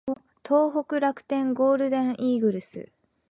[0.43, 2.91] 東北楽天ゴールデンイーグルス